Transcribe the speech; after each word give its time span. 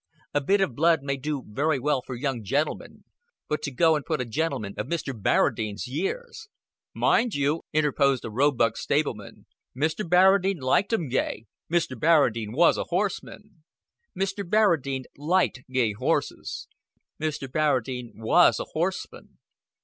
A 0.33 0.41
bit 0.41 0.61
of 0.61 0.73
blood 0.73 1.03
may 1.03 1.15
do 1.15 1.43
very 1.47 1.77
well 1.77 2.01
for 2.03 2.15
young 2.15 2.43
gentlemen, 2.43 3.03
but 3.47 3.61
to 3.61 3.71
go 3.71 3.95
and 3.95 4.03
put 4.03 4.19
a 4.19 4.25
gentleman 4.25 4.73
of 4.75 4.87
Mr. 4.87 5.13
Barradine's 5.13 5.85
years" 5.87 6.47
"Mind 6.95 7.35
you," 7.35 7.61
interposed 7.71 8.25
a 8.25 8.31
Roebuck 8.31 8.77
stableman, 8.77 9.45
"Mr. 9.77 10.03
Barradine 10.03 10.59
liked 10.59 10.91
'em 10.91 11.07
gay. 11.07 11.45
Mr. 11.71 11.95
Barradine 11.95 12.55
was 12.55 12.79
a 12.79 12.85
horseman!" 12.85 13.63
Mr. 14.19 14.43
Barradine 14.43 15.03
liked 15.17 15.61
gay 15.69 15.91
horses. 15.93 16.67
Mr. 17.21 17.47
Barradine 17.47 18.09
was 18.15 18.59
a 18.59 18.65
horseman. 18.73 19.37